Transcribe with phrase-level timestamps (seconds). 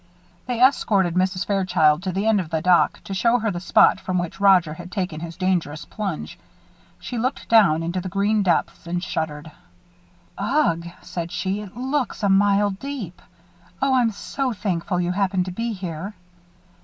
[0.47, 1.45] They escorted Mrs.
[1.45, 4.73] Fairchild to the end of the dock, to show her the spot from which Roger
[4.73, 6.39] had taken his dangerous plunge.
[6.99, 9.51] She looked down into the green depths and shuddered.
[10.39, 13.21] "Ugh!" she said, "it looks a mile deep.
[13.79, 16.15] Oh, I'm so thankful you happened to be here."